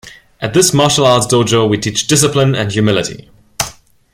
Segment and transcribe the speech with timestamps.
[0.39, 3.29] At this martial arts dojo we teach discipline and humility.